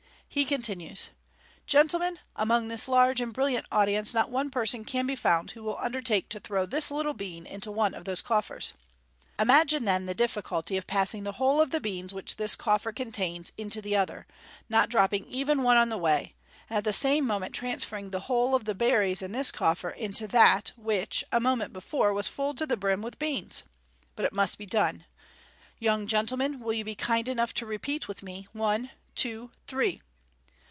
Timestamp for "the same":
16.85-17.27